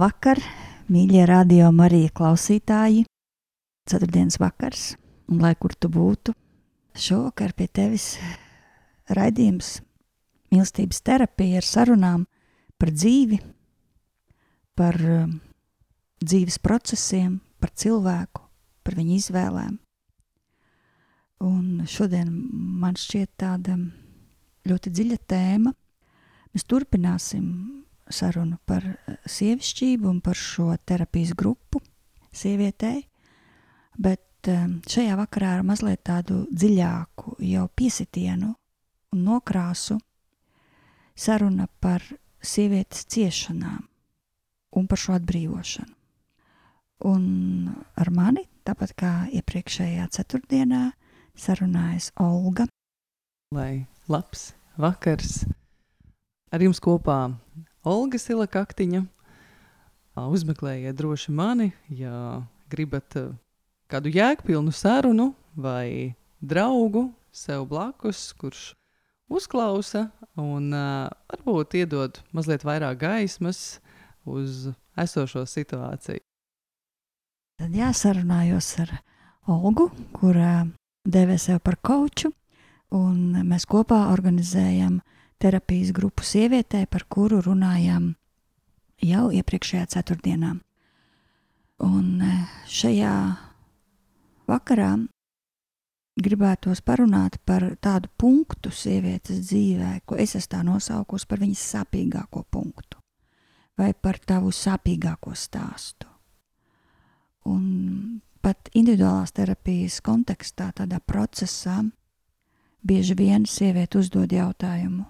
Labvakar, 0.00 0.38
mīļie 0.88 1.26
radio 1.28 1.66
Marija 1.76 2.08
klausītāji! 2.16 3.02
Ceturtdienas 3.84 4.38
vakars, 4.40 4.84
un 5.28 5.42
lai 5.44 5.50
kur 5.60 5.74
tu 5.76 5.90
būtu, 5.92 6.32
šovakar 6.96 7.52
pie 7.52 7.66
tevis 7.68 8.06
raidījums 9.12 9.82
mīlestības 10.54 11.02
terapija 11.04 11.60
ar 11.60 11.68
sarunām 11.68 12.22
par 12.80 12.94
dzīvi, 12.96 13.42
par 14.72 14.96
um, 15.04 15.34
dzīves 16.24 16.56
procesiem, 16.64 17.36
par 17.60 17.74
cilvēku, 17.76 18.46
par 18.80 18.96
viņu 18.96 19.18
izvēlēm. 19.18 19.76
Un 21.44 21.84
šodien 21.84 22.32
man 22.80 22.96
šķiet 22.96 23.34
tāda 23.44 23.76
ļoti 24.64 24.96
dziļa 24.96 25.20
tēma. 25.28 25.76
Mēs 26.56 26.64
turpināsim 26.72 27.52
sarunu 28.10 28.58
par 28.66 28.84
eh, 28.84 29.16
sievišķību 29.26 30.08
un 30.10 30.20
par 30.24 30.38
šo 30.38 30.72
terapijas 30.86 31.32
grupu 31.38 31.80
sievietei, 32.32 33.04
bet 33.98 34.50
eh, 34.50 34.66
šajā 34.90 35.16
vakarā 35.20 35.56
ar 35.58 35.66
mazliet 35.66 36.02
tādu 36.06 36.44
dziļāku 36.50 37.38
jau 37.50 37.66
piesitienu 37.76 38.54
un 39.14 39.24
nokrāsu 39.26 39.98
saruna 41.16 41.68
par 41.80 42.04
sievietes 42.40 43.06
ciešanām 43.10 43.86
un 44.76 44.86
par 44.86 45.00
šo 45.00 45.16
atbrīvošanu. 45.18 45.96
Un 47.10 47.24
ar 47.96 48.10
mani, 48.12 48.44
tāpat 48.68 48.92
kā 48.92 49.12
iepriekšējā 49.32 50.04
ceturtdienā, 50.12 50.90
sarunājas 51.32 52.10
Olga. 52.20 52.66
Lai 53.56 53.86
labs 54.12 54.50
vakars! 54.80 55.46
Ar 56.50 56.62
jums 56.62 56.82
kopā 56.82 57.30
Olga 57.80 58.18
Silakaktiņa. 58.20 59.06
Uzmeklējiet 60.20 60.98
droši 60.98 61.32
mani, 61.32 61.70
ja 61.88 62.42
gribat 62.68 63.14
kādu 63.88 64.10
jēgpilnu 64.12 64.72
sarunu 64.74 65.30
vai 65.56 66.12
draugu 66.44 67.06
sev 67.32 67.64
blakus, 67.70 68.34
kurš 68.36 68.74
uzklausa 69.32 70.10
un 70.36 70.74
uh, 70.76 71.08
varbūt 71.30 71.78
iedod 71.80 72.18
mazliet 72.36 72.66
vairāk 72.68 72.98
gaismas 73.00 73.78
uz 74.28 74.68
esošo 75.00 75.46
situāciju. 75.48 76.20
Tad 77.60 77.72
jāsarunājos 77.76 78.74
ar 78.84 78.92
Olgu, 79.48 79.88
kur 80.12 80.36
uh, 80.36 80.66
devē 81.08 81.38
sev 81.40 81.62
par 81.64 81.78
koču, 81.80 82.28
un 82.92 83.40
mēs 83.48 83.64
kopā 83.64 84.10
organizējam 84.12 85.00
uh, 85.00 85.16
terapijas 85.40 85.92
grupu 85.96 86.24
sievietē, 86.26 86.84
par 86.86 87.06
kuru 87.08 87.40
runājām 87.44 88.12
jau 89.04 89.28
iepriekšējā 89.32 89.86
ceturtdienā. 89.94 90.54
Un 91.80 92.20
e, 92.20 92.32
šajā 92.68 93.14
vakarā 94.50 94.90
gribētos 96.20 96.82
parunāt 96.84 97.38
par 97.48 97.64
tādu 97.80 98.10
punktu 98.20 98.72
sievietes 98.74 99.40
dzīvē, 99.48 100.00
ko 100.04 100.18
es 100.20 100.36
esmu 100.36 100.64
nosaukusi 100.68 101.28
par 101.28 101.40
viņas 101.40 101.62
sāpīgāko 101.74 102.44
punktu, 102.52 103.00
vai 103.78 103.92
par 103.94 104.20
tavu 104.20 104.52
sāpīgāko 104.52 105.32
stāstu. 105.32 106.08
Un 107.48 108.20
pat 108.44 108.68
individuālās 108.76 109.32
terapijas 109.32 110.00
kontekstā, 110.04 110.68
tādā 110.76 111.00
procesā, 111.00 111.80
bieži 112.84 113.16
vien 113.16 113.46
sieviete 113.48 114.00
uzdod 114.00 114.32
jautājumu, 114.32 115.06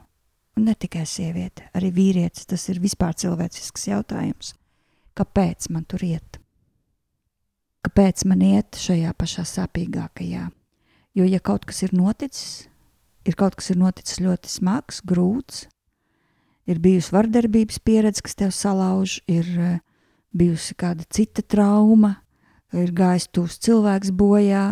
Un 0.59 0.67
ne 0.67 0.75
tikai 0.75 1.07
sieviete, 1.07 1.69
arī 1.77 1.91
vīrietis. 1.95 2.47
Tas 2.51 2.67
ir 2.73 2.81
vispār 2.83 3.15
cilvēcisks 3.17 3.87
jautājums. 3.91 4.55
Kāpēc 5.17 5.71
man 5.75 5.87
tur 5.89 6.03
iet? 6.07 6.41
Kāpēc 7.87 8.27
man 8.29 8.43
iet 8.45 8.77
šajā 8.77 9.13
pašā 9.17 9.47
sāpīgākajā? 9.49 10.49
Jo, 11.17 11.27
ja 11.27 11.41
kaut 11.43 11.65
kas 11.67 11.83
ir 11.87 11.95
noticis, 11.97 12.69
ir 13.27 13.37
kaut 13.41 13.57
kas 13.59 13.73
ir 13.73 13.81
noticis 13.81 14.21
ļoti 14.23 14.53
smags, 14.53 15.01
grūts, 15.07 15.65
ir 16.71 16.79
bijusi 16.83 17.15
vardarbības 17.17 17.81
pieredze, 17.83 18.23
kas 18.23 18.37
tev 18.39 18.53
salauž, 18.55 19.19
ir 19.31 19.49
uh, 19.57 19.79
bijusi 20.37 20.77
kāda 20.79 21.09
cita 21.11 21.43
trauma, 21.43 22.21
ir 22.77 22.93
gājis 22.95 23.31
tūs 23.35 23.59
cilvēks 23.65 24.13
bojā, 24.15 24.65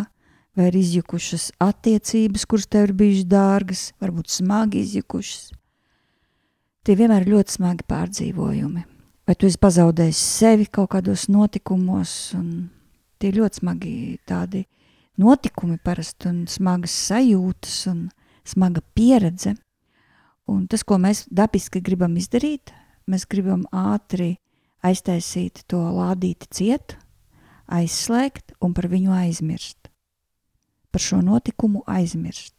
vai 0.55 0.69
ir 0.71 0.79
izjukušas 0.79 1.51
attiecības, 1.63 2.45
kuras 2.47 2.69
tev 2.71 2.89
ir 2.89 2.97
bijušas 3.01 3.29
dārgas, 3.33 3.85
varbūt 3.99 4.31
smagi 4.31 4.85
izjukušas 4.85 5.49
tie 6.83 6.95
vienmēr 6.99 7.25
ir 7.25 7.33
ļoti 7.35 7.55
smagi 7.57 7.85
pārdzīvojumi. 7.89 8.85
Vai 9.29 9.35
tu 9.37 9.45
esi 9.45 9.59
pazaudējis 9.61 10.19
sevi 10.39 10.65
kaut 10.65 10.89
kādos 10.95 11.27
notikumos, 11.29 12.33
un 12.37 12.69
tie 13.21 13.31
ļoti 13.35 13.61
smagi 13.61 13.93
tādi 14.27 14.63
notikumi 15.19 15.77
parasti 15.83 16.31
un 16.31 16.43
smagas 16.49 16.95
sajūtas 17.09 17.75
un 17.91 18.07
smaga 18.47 18.81
pieredze. 18.95 19.55
Un 20.49 20.65
tas, 20.65 20.81
ko 20.81 20.97
mēs 20.97 21.27
dabiski 21.29 21.81
gribam 21.85 22.15
izdarīt, 22.17 22.71
mēs 23.05 23.27
gribam 23.29 23.67
ātri 23.69 24.39
aiztaisīt 24.81 25.65
to 25.69 25.81
lādīti 25.93 26.49
ciet, 26.49 26.95
aizslēgt 27.69 28.55
un 28.63 28.73
par 28.73 28.89
viņu 28.89 29.13
aizmirst. 29.13 29.91
Par 30.89 31.03
šo 31.05 31.21
notikumu 31.21 31.83
aizmirst. 31.85 32.58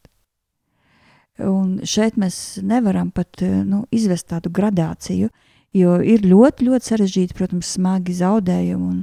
Un 1.46 1.78
šeit 1.88 2.18
mēs 2.20 2.60
nevaram 2.66 3.10
pat 3.14 3.42
eh, 3.44 3.62
nu, 3.64 3.84
izvest 3.94 4.28
tādu 4.32 4.52
gradāciju, 4.52 5.30
jo 5.76 5.96
ir 6.02 6.26
ļoti, 6.26 6.66
ļoti 6.68 6.90
sarežģīti, 6.92 7.36
protams, 7.38 7.70
smagi 7.76 8.16
zaudējumi 8.18 8.88
un, 8.90 9.02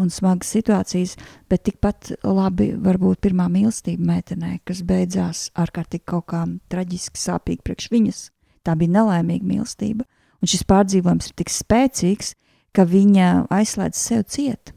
un 0.00 0.12
smagas 0.12 0.50
situācijas, 0.56 1.16
bet 1.50 1.66
tikpat 1.68 2.14
labi 2.24 2.72
var 2.80 2.98
būt 3.02 3.20
pirmā 3.26 3.48
mīlestība 3.52 4.12
meitenē, 4.14 4.56
kas 4.66 4.82
beidzās 4.86 5.50
ārkārtīgi 5.56 6.06
kaut 6.08 6.28
kā 6.32 6.44
traģiski 6.72 7.20
sāpīgi 7.20 7.64
priekš 7.66 7.90
viņas. 7.92 8.22
Tā 8.66 8.74
bija 8.78 8.96
nelaimīga 8.98 9.46
mīlestība, 9.46 10.06
un 10.42 10.50
šis 10.50 10.66
pārdzīvojums 10.66 11.30
ir 11.30 11.36
tik 11.38 11.52
spēcīgs, 11.52 12.34
ka 12.74 12.84
viņa 12.88 13.46
aizslēdz 13.52 14.00
sev 14.00 14.24
ciet. 14.28 14.72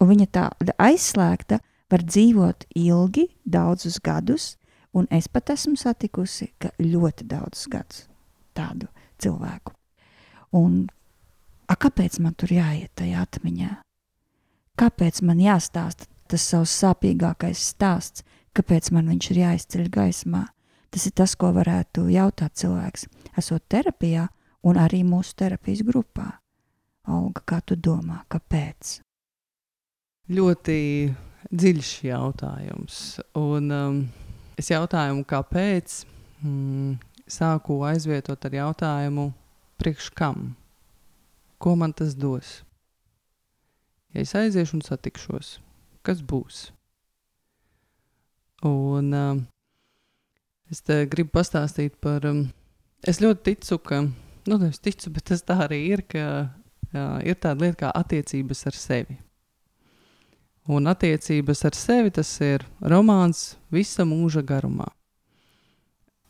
Un 0.00 0.10
viņa 0.10 0.26
tāda 0.32 0.74
aizslēgta 0.80 1.60
var 1.90 2.04
dzīvot 2.06 2.66
ilgi, 2.78 3.26
daudzus 3.44 3.98
gadus, 4.02 4.54
Un 4.96 5.06
es 5.14 5.28
pat 5.30 5.52
esmu 5.54 5.76
satikusi 5.78 6.48
ļoti 6.82 7.26
daudzus 7.30 7.68
gadus 7.70 8.06
tādu 8.56 8.88
cilvēku. 9.22 9.74
Un 10.58 10.88
a, 11.70 11.76
kāpēc 11.76 12.18
man 12.22 12.34
tur 12.34 12.50
jāiet 12.50 12.90
tajā 12.98 13.22
atmiņā? 13.22 13.70
Kāpēc 14.80 15.20
man 15.26 15.42
jāstāsta 15.42 16.08
tas 16.30 16.46
savs 16.46 16.72
sāpīgākais 16.82 17.62
stāsts, 17.74 18.24
kāpēc 18.56 18.90
man 18.94 19.10
viņš 19.12 19.30
ir 19.30 19.42
jāizceļ 19.44 19.90
gaismā? 19.94 20.46
Tas 20.90 21.06
ir 21.06 21.14
tas, 21.14 21.36
ko 21.38 21.52
varētu 21.54 22.08
jautāt 22.10 22.56
cilvēks, 22.58 23.06
esot 23.38 23.62
terapijā 23.70 24.26
un 24.66 24.78
arī 24.80 25.04
mūsu 25.06 25.36
terapijas 25.38 25.84
grupā. 25.86 26.32
Olga, 27.10 27.42
kā 27.46 27.60
tu 27.62 27.76
domā, 27.78 28.24
kāpēc? 28.30 28.98
Ļoti 30.30 30.80
dziļš 31.50 31.92
jautājums. 32.06 32.98
Un, 33.38 33.70
um, 33.74 34.02
Es 34.60 34.68
jautājumu, 34.68 35.22
kāpēc, 35.24 36.02
mm, 36.44 36.98
sāku 37.30 37.78
aizvietot 37.88 38.44
ar 38.44 38.56
jautājumu, 38.58 39.30
priekš 39.80 40.10
kam? 40.12 40.50
Ko 41.56 41.76
man 41.80 41.94
tas 41.96 42.12
dos? 42.12 42.58
Ja 44.12 44.20
es 44.20 44.34
aiziešu 44.36 44.76
un 44.76 44.84
satikšos, 44.84 45.54
kas 46.04 46.20
būs? 46.20 46.66
Un 48.66 49.14
uh, 49.16 49.40
es 50.68 50.82
te 50.84 51.06
gribu 51.08 51.32
pastāstīt 51.38 51.96
par. 52.02 52.26
Um, 52.28 52.50
es 53.00 53.22
ļoti 53.24 53.54
ticu, 53.54 53.78
ka, 53.80 54.02
nu, 54.04 54.60
es 54.68 54.82
ticu, 54.82 55.14
bet 55.14 55.30
tas 55.30 55.46
tā 55.46 55.56
arī 55.64 55.80
ir, 55.94 56.04
ka 56.04 56.26
uh, 56.50 57.18
ir 57.24 57.40
tāda 57.40 57.64
lieta 57.64 57.86
kā 57.86 57.94
attiecības 58.02 58.66
ar 58.68 58.76
sevi. 58.76 59.20
Un 60.70 60.86
attiecības 60.86 61.64
ar 61.66 61.74
sevi 61.74 62.12
tas 62.14 62.30
ir 62.46 62.62
romāns 62.92 63.56
visa 63.74 64.04
mūža 64.06 64.44
garumā. 64.46 64.86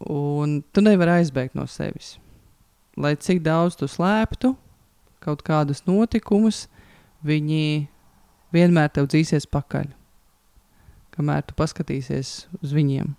Un 0.01 0.63
tu 0.73 0.81
nevari 0.81 1.19
aizbēgt 1.19 1.59
no 1.59 1.67
sevis. 1.69 2.15
Lai 2.97 3.13
cik 3.21 3.43
daudz 3.45 3.77
tu 3.77 3.89
slēptu 3.89 4.55
kaut 5.21 5.45
kādus 5.45 5.85
notikumus, 5.85 6.65
viņi 7.21 7.89
vienmēr 8.55 8.89
tev 8.95 9.11
dzīsies 9.13 9.45
pakaļ. 9.53 9.91
Kamēr 11.13 11.45
tu 11.45 11.57
paskatīsies 11.59 12.33
uz 12.63 12.73
viņiem. 12.73 13.13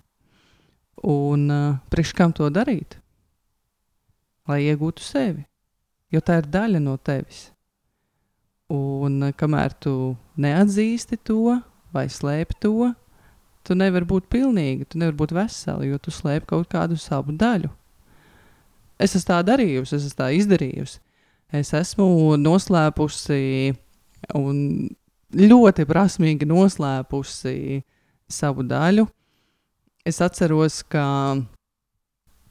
Un 1.06 1.46
uh, 1.50 1.78
priekš 1.92 2.16
kam 2.18 2.34
to 2.34 2.50
darīt? 2.50 2.98
Lai 4.50 4.64
iegūtu 4.66 5.04
sevi. 5.06 5.46
Jo 6.10 6.20
tā 6.20 6.40
ir 6.42 6.50
daļa 6.50 6.82
no 6.82 6.98
tevis. 6.98 7.52
Un 8.72 9.20
uh, 9.28 9.34
kamēr 9.36 9.74
tu 9.82 10.14
neatzīsti 10.40 11.18
to 11.28 11.58
vai 11.92 12.06
slēpi 12.08 12.56
to, 12.62 12.92
tu 13.66 13.76
nevari 13.78 14.08
būt 14.08 14.30
pilnīga, 14.32 14.88
tu 14.88 15.00
nevari 15.00 15.18
būt 15.18 15.34
vesela, 15.36 15.84
jo 15.86 15.98
tu 16.02 16.14
slēpi 16.14 16.48
kaut 16.54 16.70
kādu 16.72 16.96
savu 16.98 17.34
daļu. 17.36 17.70
Es 19.02 19.16
esmu 19.18 19.28
tā 19.28 19.40
darījusi, 19.46 19.96
es 19.96 20.06
esmu 20.08 20.18
tā 20.18 20.30
izdarījusi. 20.38 21.00
Es 21.52 21.72
esmu 21.76 22.38
noslēpusi 22.40 23.74
un 24.38 24.58
ļoti 25.36 25.84
prasmīgi 25.88 26.48
noslēpusi 26.48 27.82
savu 28.32 28.64
daļu. 28.64 29.04
Es 30.08 30.20
atceros, 30.24 30.80
ka 30.82 31.04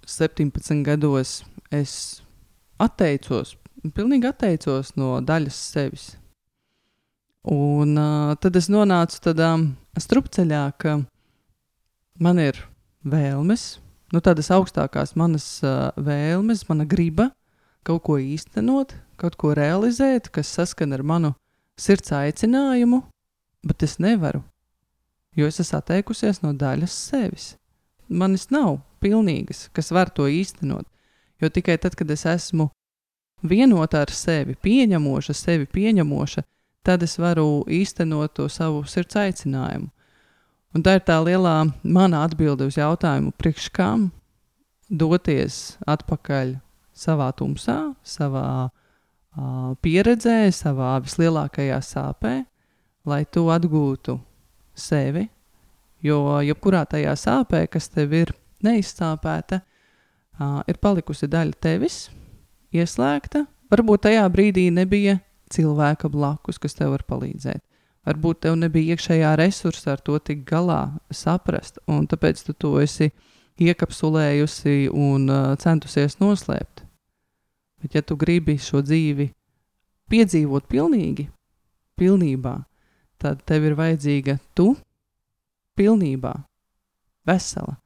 17 0.07 0.83
gados 0.85 1.41
es 1.74 2.21
atteicos, 2.81 3.56
pilnīgi 3.89 4.30
atteicos 4.30 4.94
no 5.00 5.19
daļas 5.25 5.57
sevis. 5.74 6.07
Un 7.50 7.98
uh, 7.98 8.36
tad 8.38 8.57
es 8.60 8.69
nonācu 8.69 9.18
tādā 9.25 9.56
strupceļā, 9.98 10.66
ka 10.78 11.00
man 12.22 12.42
ir 12.42 12.60
vēlmes, 13.01 13.80
nu, 14.13 14.22
tādas 14.22 14.51
augstākās 14.54 15.16
manas 15.18 15.48
uh, 15.66 15.89
vēlmes, 15.98 16.68
mana 16.69 16.86
griba 16.86 17.31
kaut 17.88 18.04
ko 18.06 18.19
īstenot, 18.22 18.94
kaut 19.18 19.38
ko 19.42 19.56
realizēt, 19.57 20.30
kas 20.30 20.54
saskan 20.54 20.94
ar 20.94 21.01
manu 21.01 21.34
sirds 21.81 22.13
aicinājumu, 22.13 23.01
bet 23.66 23.81
es 23.88 23.98
nevaru, 23.98 24.44
jo 25.34 25.50
es 25.50 25.57
esmu 25.63 25.80
atteikusies 25.80 26.44
no 26.45 26.54
daļas 26.54 26.94
sevis. 27.10 27.48
Manis 28.06 28.51
nav 28.54 28.84
pilnīgas, 29.01 29.69
kas 29.74 29.89
var 29.95 30.12
to 30.13 30.27
īstenot, 30.30 30.86
jo 31.42 31.50
tikai 31.50 31.80
tad, 31.81 31.98
kad 31.98 32.12
es 32.13 32.27
esmu 32.30 32.69
vienota 33.41 34.01
ar 34.05 34.11
sevi, 34.13 34.55
pieņemoša 34.55 35.35
sevi, 35.35 35.65
pieņemoša, 35.65 36.43
tad 36.85 37.03
es 37.05 37.17
varu 37.21 37.63
īstenot 37.69 38.35
to 38.38 38.47
savu 38.49 38.83
sirds 38.89 39.17
aicinājumu. 39.19 39.89
Un 40.71 40.83
tā 40.85 40.95
ir 40.97 41.03
tā 41.03 41.17
lielā 41.19 41.65
mana 41.83 42.23
atbilde 42.25 42.69
uz 42.69 42.77
jautājumu, 42.79 43.33
priekš 43.35 43.67
kam 43.75 44.07
doties 44.88 45.77
atpakaļ 45.89 46.55
savā 46.95 47.31
tumsā, 47.35 47.93
savā 48.03 48.69
uh, 48.69 49.73
pieredzē, 49.83 50.51
savā 50.55 50.93
vislielākajā 51.03 51.81
sāpē, 51.83 52.33
lai 53.07 53.23
tu 53.25 53.47
atgūtu 53.51 54.15
sevi. 54.75 55.27
Jo 56.01 56.39
jebkurā 56.41 56.85
tajā 56.89 57.13
sāpē, 57.19 57.65
kas 57.69 57.91
tev 57.91 58.15
ir 58.15 58.31
neizsāpēta, 58.63 59.61
uh, 59.61 60.61
ir 60.71 60.79
palikusi 60.81 61.29
daļa 61.29 61.59
tevis, 61.61 62.05
ieslēgta. 62.75 63.45
Varbūt 63.71 64.06
tajā 64.07 64.23
brīdī 64.31 64.68
nebija 64.73 65.19
cilvēka 65.51 66.09
blakus, 66.12 66.59
kas 66.59 66.75
tev 66.77 66.95
var 66.95 67.03
palīdzēt. 67.07 67.63
Varbūt 68.07 68.41
tev 68.47 68.56
nebija 68.57 68.95
iekšējā 68.95 69.35
resursa 69.38 69.94
ar 69.94 70.01
to 70.01 70.18
tik 70.19 70.41
galā 70.47 70.97
saprast, 71.13 71.77
un 71.88 72.07
tāpēc 72.09 72.41
tu 72.47 72.56
to 72.57 72.73
esi 72.81 73.12
iekapsulējusi 73.62 74.89
un 74.89 75.29
uh, 75.29 75.51
centusies 75.62 76.18
noslēpt. 76.21 76.81
Bet, 77.81 77.95
ja 77.97 78.01
tu 78.01 78.18
gribi 78.18 78.57
šo 78.62 78.81
dzīvi 78.85 79.29
piedzīvot 80.12 80.67
pilnīgi, 80.69 81.27
pilnībā, 81.97 82.56
tad 83.21 83.45
tev 83.45 83.69
ir 83.69 83.77
vajadzīga 83.77 84.39
tu 84.57 84.74
pilnībā, 85.77 86.33
vesela. 87.29 87.77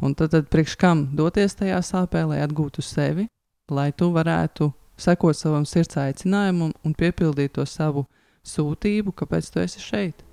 Un 0.00 0.14
tad, 0.16 0.32
tad 0.32 0.48
priekš 0.52 0.76
kam 0.80 1.04
doties 1.16 1.56
tajā 1.56 1.80
sāpē, 1.84 2.26
lai 2.28 2.40
atgūtu 2.44 2.84
sevi, 2.84 3.26
lai 3.70 3.90
tu 3.92 4.10
varētu 4.14 4.72
sekot 5.00 5.36
savam 5.36 5.66
sirds 5.66 5.96
aicinājumam 6.00 6.72
un 6.84 6.96
piepildīt 6.96 7.54
to 7.56 7.66
savu 7.66 8.06
sūtību, 8.46 9.14
kāpēc 9.16 9.50
tu 9.52 9.62
esi 9.62 9.82
šeit. 9.82 10.24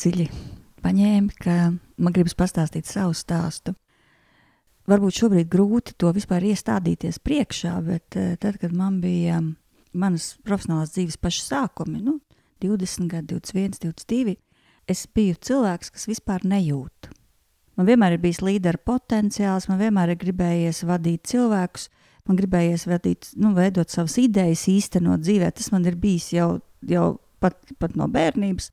Dziļi 0.00 0.26
paņēmi, 0.84 1.36
ka 1.44 1.56
man 2.00 2.16
gribas 2.16 2.36
pastāstīt 2.38 2.88
savu 2.88 3.14
stāstu. 3.16 3.74
Varbūt 4.90 5.20
šobrīd 5.20 5.50
grūti 5.52 5.94
to 6.00 6.10
vispār 6.16 6.44
iestādīties 6.50 7.20
priekšā, 7.22 7.76
bet 7.86 8.16
uh, 8.18 8.32
tad, 8.40 8.58
kad 8.62 8.72
man 8.74 8.98
bija 9.04 9.38
manas 9.92 10.32
profesionālās 10.46 10.94
dzīves 10.94 11.20
paša 11.20 11.46
sākumi, 11.46 12.00
nu, 12.02 12.18
20 12.64 13.10
gadi, 13.10 13.36
21, 13.36 13.78
22, 13.84 14.36
es 14.90 15.06
biju 15.14 15.38
cilvēks, 15.46 15.92
kas 15.94 16.08
vispār 16.10 16.44
nejūt. 16.48 17.10
Man 17.78 17.88
vienmēr 17.88 18.16
ir 18.16 18.22
bijis 18.24 18.42
līdera 18.44 18.80
potenciāls, 18.84 19.68
man 19.70 19.78
vienmēr 19.80 20.12
ir 20.12 20.20
gribējies 20.20 20.82
vadīt 20.88 21.28
cilvēkus, 21.30 21.86
man 22.28 22.36
gribējies 22.40 22.86
vadīt, 22.90 23.30
nu, 23.40 23.54
veidot 23.56 23.92
savas 23.92 24.18
idejas, 24.20 24.66
īstenot 24.68 25.22
dzīvē. 25.22 25.48
Tas 25.56 25.70
man 25.72 25.86
ir 25.88 25.96
bijis 26.00 26.32
jau, 26.34 26.50
jau 26.84 27.06
pat, 27.40 27.56
pat 27.80 27.96
no 27.96 28.10
bērnības. 28.10 28.68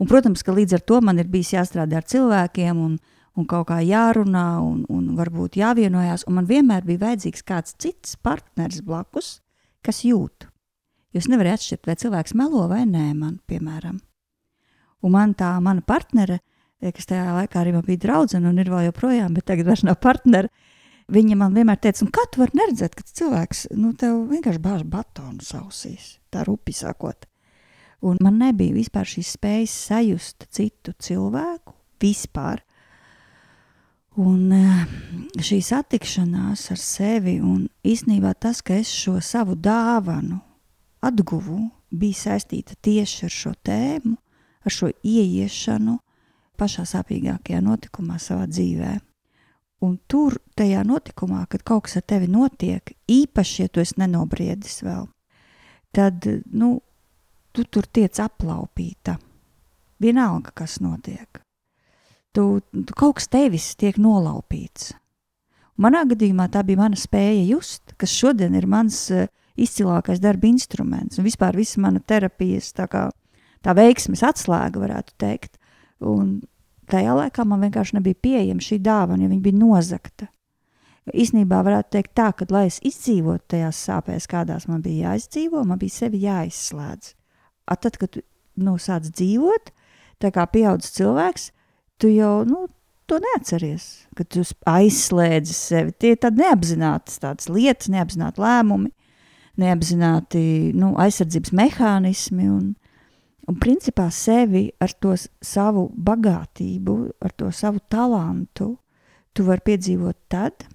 Un, 0.00 0.08
protams, 0.08 0.42
ka 0.44 0.54
līdz 0.56 0.78
ar 0.78 0.84
to 0.88 1.00
man 1.04 1.20
ir 1.20 1.28
bijis 1.28 1.52
jāstrādā 1.52 2.00
ar 2.00 2.06
cilvēkiem 2.08 2.78
un, 2.80 2.94
un 3.36 3.48
kaut 3.48 3.68
kā 3.68 3.82
jārunā 3.84 4.46
un, 4.64 4.84
un 4.88 5.10
varbūt 5.18 5.58
jāvienojās. 5.60 6.24
Un 6.28 6.38
man 6.38 6.48
vienmēr 6.48 6.86
bija 6.88 7.04
vajadzīgs 7.04 7.44
kāds 7.44 7.76
cits 7.80 8.16
partneris 8.24 8.80
blakus, 8.86 9.38
kas 9.84 10.00
jūt. 10.08 10.48
Jūs 11.16 11.28
nevarat 11.28 11.58
atšķirt, 11.58 11.88
vai 11.90 11.98
cilvēks 12.00 12.36
melo 12.38 12.64
vai 12.70 12.84
nē, 12.88 13.10
man, 13.18 13.38
piemēram. 13.50 13.98
Un 15.04 15.12
man 15.12 15.34
tā 15.36 15.52
mana 15.64 15.82
partnere, 15.84 16.40
kas 16.80 17.08
tajā 17.10 17.34
laikā 17.36 17.60
arī 17.60 17.74
bija 17.84 18.04
draudzene 18.06 18.48
un 18.48 18.60
ir 18.60 18.70
vēl 18.72 18.88
joprojām, 18.88 19.34
bet 19.36 19.48
tagad 19.50 19.68
vairs 19.68 19.84
nav 19.84 19.98
partnere, 20.00 20.48
viņa 21.12 21.36
man 21.40 21.56
vienmēr 21.56 21.80
teica, 21.82 22.06
kā 22.14 22.24
tu 22.30 22.40
vari 22.40 22.56
neredzēt, 22.60 22.96
ka 22.96 23.04
cilvēks 23.04 23.66
nu, 23.76 23.92
tev 23.98 24.22
vienkārši 24.30 24.62
bāž 24.64 24.86
batonu 24.88 25.44
ausīs, 25.60 26.14
tā 26.32 26.46
rupi 26.46 26.72
sakot. 26.76 27.29
Un 28.00 28.16
man 28.24 28.38
nebija 28.40 28.74
vispār 28.74 29.08
šīs 29.08 29.34
spējas 29.36 29.74
sajust 29.90 30.46
citu 30.48 30.94
cilvēku 30.96 31.74
vispār. 32.00 32.62
Un 34.20 34.52
eh, 34.52 34.86
šī 35.38 35.60
satikšanās 35.62 36.64
ar 36.72 36.80
sevi 36.80 37.36
un 37.44 37.68
īsnībā 37.86 38.32
tas, 38.40 38.62
ka 38.64 38.80
es 38.80 38.90
šo 38.90 39.20
savu 39.22 39.54
dāvanu 39.54 40.40
atguvu, 41.04 41.68
bija 41.90 42.24
saistīta 42.26 42.74
tieši 42.82 43.26
ar 43.28 43.34
šo 43.36 43.52
tēmu, 43.64 44.16
ar 44.64 44.74
šo 44.74 44.90
ieiešanu 45.06 45.96
pašā 46.60 46.84
sāpīgākajā 46.88 47.62
notikumā 47.64 48.18
savā 48.20 48.48
dzīvē. 48.50 48.98
Un 49.86 49.96
tur, 50.10 50.36
tajā 50.58 50.82
notikumā, 50.84 51.46
kad 51.48 51.64
kaut 51.64 51.86
kas 51.86 51.96
ar 52.00 52.04
tevi 52.12 52.28
notiek, 52.28 52.92
īpaši, 53.08 53.62
ja 53.62 53.72
tu 53.72 53.80
esi 53.80 53.96
nenobriedis 54.02 54.82
vēl, 54.84 55.06
tad 55.96 56.26
nu, 56.52 56.74
tu 57.52 57.64
tur 57.64 57.86
tiec 57.86 58.18
aplaupīta. 58.22 59.16
Vienalga, 60.00 60.52
kas 60.62 60.78
notiek. 60.80 61.42
Tu, 62.32 62.44
tu 62.70 62.96
kaut 62.96 63.18
kas 63.18 63.28
tevis 63.28 63.72
tiek 63.76 63.98
nolaupīts. 64.00 64.94
Manā 65.80 66.04
gadījumā 66.08 66.46
tā 66.52 66.62
bija 66.66 66.82
mana 66.82 66.98
spēja 66.98 67.42
just, 67.48 67.94
kas 67.98 68.12
šodien 68.12 68.54
ir 68.56 68.68
mans 68.68 69.06
uh, 69.14 69.26
izcilākais 69.60 70.20
darba 70.22 70.48
instruments. 70.48 71.18
Un 71.18 71.26
vispār 71.26 71.56
viss 71.56 71.78
mana 71.80 72.00
terapijas 72.00 72.72
tā, 72.76 72.86
kā, 72.90 73.06
tā 73.64 73.74
veiksmes 73.76 74.22
atslēga, 74.26 74.82
varētu 74.82 75.16
teikt. 75.20 75.56
Un 76.04 76.40
tajā 76.90 77.16
laikā 77.16 77.46
man 77.48 77.64
vienkārši 77.66 77.98
nebija 77.98 78.20
pieejama 78.22 78.64
šī 78.64 78.80
dāvana, 78.84 79.24
jo 79.24 79.32
viņa 79.32 79.46
bija 79.46 79.60
nozagta. 79.60 80.28
Īsnībā 81.10 81.62
varētu 81.66 81.96
teikt 81.96 82.12
tā, 82.14 82.28
ka, 82.36 82.46
lai 82.52 82.66
es 82.68 82.78
izdzīvotu 82.86 83.56
tajās 83.56 83.80
sāpēs, 83.88 84.28
kādās 84.30 84.68
man 84.70 84.82
bija 84.84 85.10
jāizdzīvo, 85.10 85.64
man 85.66 85.80
bija 85.80 85.96
sevi 85.96 86.20
jāizslēdz. 86.22 87.14
At 87.70 87.84
tad, 87.86 87.96
kad 88.00 88.12
tu 88.16 88.24
nu, 88.60 88.76
sāc 88.82 89.06
dzīvot, 89.08 89.72
tā 90.20 90.32
kā 90.34 90.44
pieaudzis 90.50 90.96
cilvēks, 90.98 91.50
tu 92.02 92.10
jau 92.12 92.40
nu, 92.48 92.66
to 93.08 93.18
neatceries. 93.22 94.06
Kad 94.18 94.30
tu 94.34 94.42
aizslēdzi 94.68 95.54
sevi, 95.56 95.94
tie 95.94 96.14
ir 96.14 96.22
tādi 96.22 96.44
neapzināti 96.44 97.52
lietas, 97.54 97.90
neapzināti 97.92 98.42
lēmumi 98.42 98.92
neapzināti 99.60 100.72
nu, 100.76 100.94
aizsardzības 101.00 101.54
mehānismi. 101.56 102.48
Un, 102.50 102.72
un 103.48 103.60
principā 103.62 104.08
sevi 104.14 104.68
ar 104.82 104.94
to 105.02 105.14
savu 105.18 105.88
bagātību, 105.96 106.98
ar 107.20 107.34
to 107.36 107.50
savu 107.54 107.82
talantu, 107.92 108.74
tu 109.34 109.46
vari 109.46 109.64
piedzīvot 109.70 110.18
tad, 110.32 110.66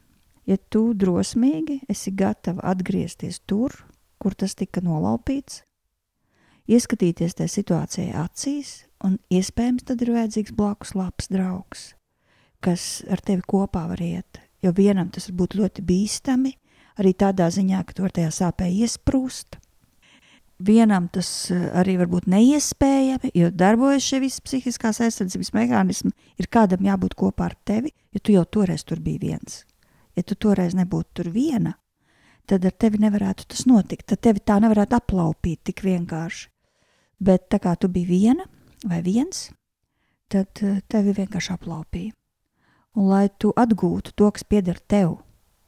ja 0.45 0.57
tu 0.69 0.87
drosmīgi 0.97 1.81
esi 1.91 2.13
gatava 2.15 2.63
atgriezties 2.71 3.41
tur, 3.49 3.73
kur 4.21 4.35
tas 4.37 4.55
tika 4.57 4.83
nolaupīts, 4.85 5.63
ieskatīties 6.69 7.37
tajā 7.37 7.51
situācijā 7.51 8.23
acīs, 8.23 8.85
un 9.05 9.19
iespējams 9.33 9.85
tad 9.89 10.01
ir 10.01 10.13
vajadzīgs 10.15 10.55
blakus 10.57 10.95
labs 10.97 11.29
draugs, 11.31 11.91
kas 12.63 13.03
ar 13.11 13.21
tevi 13.21 13.45
kopā 13.45 13.85
var 13.91 14.01
iet. 14.01 14.41
Jo 14.63 14.71
vienam 14.73 15.11
tas 15.13 15.29
var 15.29 15.37
būt 15.43 15.57
ļoti 15.59 15.83
bīstami, 15.85 16.55
arī 16.99 17.13
tādā 17.13 17.51
ziņā, 17.53 17.83
ka 17.85 17.93
tu 17.93 18.05
vari 18.05 18.17
tajā 18.19 18.31
sāpē 18.33 18.69
iesprūst. 18.71 19.59
Vienam 20.65 21.09
tas 21.11 21.51
eh, 21.51 21.65
arī 21.75 21.97
var 21.99 22.07
būt 22.09 22.29
neiespējami, 22.31 23.33
jo 23.35 23.51
darbojas 23.51 24.05
šie 24.07 24.21
visi 24.23 24.41
psihiskās 24.41 25.01
aizsardzības 25.03 25.51
mehānismi. 25.53 26.13
Ir 26.39 26.47
kādam 26.47 26.85
jābūt 26.87 27.17
kopā 27.19 27.49
ar 27.49 27.57
tevi, 27.67 27.91
jo 28.15 28.23
tu 28.23 28.35
jau 28.37 28.45
toreiz 28.47 28.87
tur 28.87 29.03
biji 29.03 29.19
viens. 29.27 29.65
Ja 30.15 30.23
tu 30.23 30.37
toreiz 30.39 30.73
nebūtu 30.73 31.19
tur 31.19 31.29
viena, 31.35 31.75
tad 32.47 32.65
ar 32.65 32.71
tevi 32.71 33.03
nevarētu 33.03 33.49
tas 33.51 33.65
notikt. 33.67 34.07
Tad 34.13 34.23
tevi 34.23 34.39
tā 34.39 34.61
nevarētu 34.63 34.95
aplaupīt 34.95 35.65
tik 35.67 35.83
vienkārši. 35.83 36.47
Bet 37.19 37.47
tā 37.49 37.61
kā 37.63 37.75
tu 37.79 37.87
biji 37.91 38.07
viena 38.09 38.45
vai 38.85 39.01
viens, 39.05 39.49
tad 40.31 40.61
eh, 40.61 40.81
tevi 40.89 41.15
vienkārši 41.15 41.53
aplaupīja. 41.55 42.13
Un 42.95 43.09
lai 43.11 43.27
tu 43.39 43.51
atgūtu 43.55 44.13
to, 44.15 44.29
kas 44.31 44.45
pieder 44.47 44.79
tev, 44.79 45.17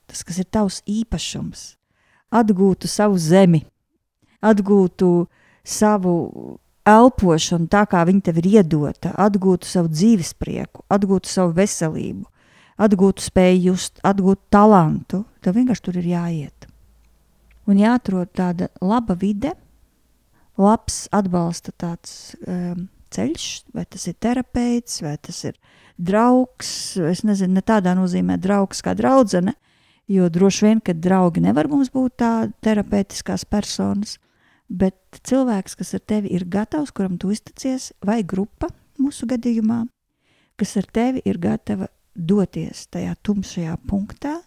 tas, 0.08 0.24
kas 0.24 0.40
ir 0.40 0.48
tavs 0.48 0.80
īpašums, 0.88 1.74
atgūtu 2.32 2.88
savu 2.88 3.20
zemi, 3.20 3.66
atgūtu 4.40 5.28
savu 5.68 6.14
elpošanu 6.88 7.68
tā, 7.72 7.84
kā 7.90 8.06
viņa 8.08 8.30
tev 8.30 8.40
ir 8.42 8.50
iedota, 8.58 9.12
atgūtu 9.20 9.68
savu 9.68 9.92
dzīves 9.92 10.34
prieku, 10.40 10.86
atgūtu 10.88 11.28
savu 11.28 11.52
veselību, 11.58 12.24
atgūtu 12.80 13.28
spēju 13.28 13.74
just, 13.74 14.00
atgūtu 14.08 14.48
talantu, 14.54 15.26
tev 15.44 15.60
vienkārši 15.60 15.84
tur 15.84 16.00
ir 16.00 16.12
jāiet. 16.14 16.68
Un 17.68 17.82
jāatrod 17.82 18.32
tāda 18.32 18.70
laba 18.80 19.18
vide, 19.20 19.52
labs 20.58 21.06
atbalsta 21.16 21.74
tāds 21.78 22.36
um, 22.48 22.88
ceļš, 23.14 23.48
vai 23.78 23.86
tas 23.86 24.08
ir 24.10 24.18
terapeits, 24.20 25.02
vai 25.06 25.16
tas 25.22 25.44
ir 25.48 25.56
draugs. 25.98 26.98
Es 26.98 27.24
nezinu, 27.26 27.58
ne 27.58 27.64
tādā 27.66 27.94
nozīmē 27.98 28.40
draugs 28.42 28.84
kā 28.86 28.96
draudzene, 28.98 29.56
Jo 30.08 30.30
droši 30.30 30.66
vien, 30.66 30.80
ka 30.80 30.94
draugi 30.96 31.44
nevar 31.44 31.68
mums 31.68 31.90
būt 31.92 32.14
tādi 32.24 32.54
terapeitiskās 32.64 33.44
personas, 33.44 34.16
bet 34.72 35.20
cilvēks, 35.28 35.76
kas 35.76 35.94
ar 35.98 36.04
tevi 36.08 36.32
ir 36.32 36.46
gatavs, 36.48 36.94
kuram 36.96 37.18
tu 37.20 37.34
uzticies, 37.36 37.92
vai 38.00 38.22
grupa 38.24 38.70
mūsu 39.04 39.28
gadījumā, 39.28 39.82
kas 40.56 40.78
ar 40.80 40.88
tevi 40.96 41.26
ir 41.28 41.42
gatava 41.44 41.90
doties 42.16 42.86
tajā 42.88 43.18
tumšajā 43.20 43.76
punktā, 43.90 44.38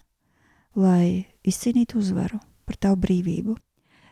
lai 0.80 1.28
izcīnītu 1.44 2.00
uzvaru 2.00 2.40
par 2.64 2.80
tavu 2.80 2.96
brīvību. 3.04 3.58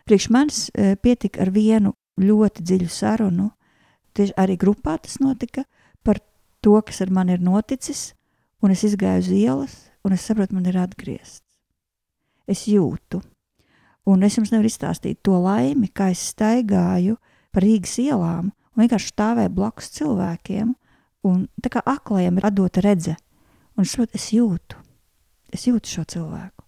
Priekš 0.08 0.30
manis 0.32 0.58
e, 0.72 0.94
pietika 0.96 1.42
ar 1.44 1.50
vienu 1.52 1.90
ļoti 2.16 2.62
dziļu 2.64 2.86
sarunu, 2.88 3.50
tieši 4.16 4.32
arī 4.40 4.54
grupā 4.56 4.94
tas 5.04 5.18
notika, 5.20 5.66
par 6.00 6.22
to, 6.64 6.78
kas 6.80 7.02
ar 7.04 7.10
mani 7.12 7.34
ir 7.36 7.42
noticis, 7.44 8.14
un 8.64 8.72
es 8.72 8.86
izgāju 8.88 9.20
uz 9.20 9.28
ielas, 9.36 9.74
un 10.08 10.16
es 10.16 10.24
saprotu, 10.24 10.56
man 10.56 10.64
ir 10.64 10.78
atgriezts. 10.80 11.44
Es 12.48 12.62
jūtu, 12.64 13.20
un 14.08 14.24
es 14.24 14.38
jums 14.38 14.48
nevaru 14.54 14.70
izstāstīt 14.70 15.20
to 15.20 15.36
laimi, 15.44 15.90
kā 15.92 16.08
es 16.14 16.22
staigāju 16.32 17.18
pa 17.52 17.60
Rīgas 17.60 17.98
ielām 18.00 18.48
un 18.48 18.80
vienkārši 18.80 19.12
stāvēju 19.12 19.52
blakus 19.58 19.92
cilvēkiem, 19.98 20.72
un 21.28 21.44
tā 21.60 21.74
kā 21.74 21.84
aklajam 21.84 22.40
ir 22.40 22.48
atdota 22.48 22.80
redze, 22.80 23.18
un 23.76 23.84
es 23.84 23.92
saprotu, 23.92 24.16
es 24.16 24.30
jūtu, 24.32 24.80
es 25.52 25.68
jūtu 25.68 25.98
šo 25.98 26.06
cilvēku. 26.16 26.67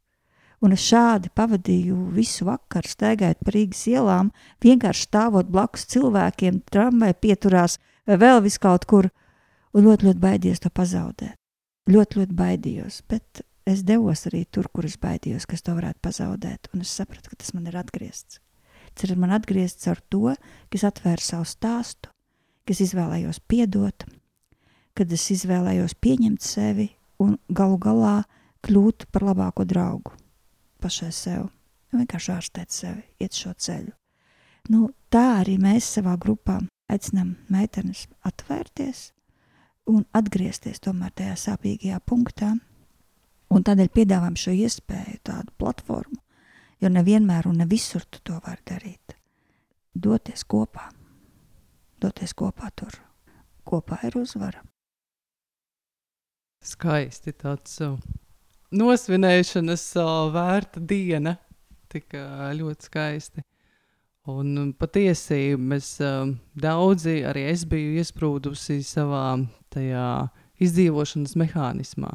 Un 0.61 0.77
es 0.77 0.85
šādi 0.85 1.31
pavadīju 1.33 2.11
visu 2.13 2.45
vakaru, 2.45 2.89
staigājot 2.89 3.41
pa 3.45 3.55
Rīgas 3.55 3.87
ielām, 3.89 4.29
vienkārši 4.61 5.07
stāvot 5.09 5.49
blakus 5.49 5.87
cilvēkiem, 5.89 6.61
tramvai 6.69 7.15
pieturās 7.17 7.79
vai 8.07 8.21
vēl 8.21 8.43
vis 8.45 8.61
kaut 8.61 8.85
kur, 8.85 9.09
un 9.73 9.89
ļoti, 9.89 10.11
ļoti 10.11 10.21
baidījos 10.21 10.61
to 10.61 10.73
pazaudēt 10.75 11.41
ļoti, 11.91 12.21
ļoti 12.21 12.37
baidījos. 12.37 13.01
Bet 13.09 13.43
es 13.69 13.83
devos 13.87 14.27
arī 14.31 14.45
tur, 14.53 14.69
kur 14.73 14.87
es 14.89 14.97
baidījos, 15.01 15.47
ka 15.49 15.57
es 15.57 15.65
to 15.67 15.75
varētu 15.77 16.03
pazaudēt. 16.05 16.71
Un 16.75 16.85
es 16.85 16.95
sapratu, 16.95 17.33
ka 17.33 17.41
tas 17.41 17.53
man 17.57 17.69
ir 17.71 17.79
atgriezts. 17.81 18.41
Tas 18.95 19.11
ir 19.11 19.21
man 19.21 19.35
atgriezts 19.35 19.89
ar 19.91 20.01
to, 20.13 20.35
ka 20.69 20.79
es 20.79 20.87
atvēru 20.87 21.25
savu 21.25 21.47
stāstu, 21.49 22.11
ka 22.67 22.75
es 22.75 22.83
izvēlējos 22.89 23.43
piedot, 23.49 24.07
kad 24.99 25.13
es 25.15 25.29
izvēlējos 25.37 25.95
pieņemt 26.03 26.43
sevi 26.45 26.91
un 27.23 27.37
galu 27.49 27.79
galā 27.81 28.17
kļūt 28.67 29.07
par 29.15 29.31
labāko 29.31 29.65
draugu 29.65 30.17
pašai 30.81 31.13
sev. 31.15 31.49
Vienkārši 31.91 32.33
ārstēt 32.37 32.71
sevi, 32.71 33.03
iet 33.19 33.35
šo 33.35 33.53
ceļu. 33.59 33.93
Nu, 34.71 34.91
tā 35.11 35.41
arī 35.41 35.57
mēs 35.59 35.89
savā 35.97 36.15
grupā 36.21 36.61
aicinām 36.91 37.35
meitenes 37.51 38.05
atvērties 38.27 39.09
un 39.91 40.05
atgriezties 40.15 40.83
tomēr 40.85 41.15
tajā 41.17 41.37
sāpīgajā 41.45 42.01
punktā. 42.07 42.53
Un 43.51 43.65
tādēļ 43.67 43.91
piedāvājam 43.91 44.37
šo 44.39 44.53
iespēju, 44.55 45.17
tādu 45.27 45.51
platformu, 45.59 46.21
jo 46.79 46.91
nevienmēr 46.93 47.49
un 47.51 47.59
ne 47.59 47.67
visur 47.67 48.05
tu 48.07 48.23
to 48.23 48.39
vari 48.45 48.63
darīt. 48.69 49.17
Doties 49.91 50.45
kopā, 50.47 50.87
doties 51.99 52.37
kopā 52.39 52.71
tur. 52.79 52.95
Kopā 53.67 53.99
ir 54.07 54.21
uzvara. 54.21 54.63
Skaisti 56.63 57.33
tāds 57.35 57.81
uh, 57.83 57.97
nosvinēšanas 58.75 59.87
vērta 60.35 60.83
diena. 60.83 61.37
Tik 61.91 62.15
ļoti 62.59 62.87
skaisti. 62.87 63.43
Un 64.31 64.51
um, 64.61 64.73
patiesi 64.77 65.57
mēs 65.59 65.95
daudzi, 66.55 67.21
arī 67.27 67.47
es 67.51 67.65
biju 67.67 67.97
iesprūdusi 67.99 68.83
savā 68.87 69.41
tajā 69.73 70.29
izdzīvošanas 70.61 71.35
mehānismā. 71.41 72.11